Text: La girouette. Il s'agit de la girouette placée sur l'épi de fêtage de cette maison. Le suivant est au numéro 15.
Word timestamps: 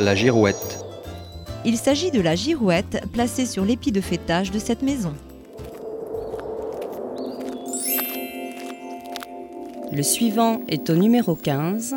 La 0.00 0.14
girouette. 0.14 0.78
Il 1.64 1.76
s'agit 1.76 2.12
de 2.12 2.20
la 2.20 2.36
girouette 2.36 3.02
placée 3.12 3.46
sur 3.46 3.64
l'épi 3.64 3.90
de 3.90 4.00
fêtage 4.00 4.52
de 4.52 4.60
cette 4.60 4.82
maison. 4.82 5.12
Le 9.90 10.02
suivant 10.04 10.60
est 10.68 10.88
au 10.88 10.94
numéro 10.94 11.34
15. 11.34 11.96